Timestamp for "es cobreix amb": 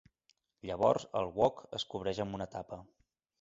1.81-2.39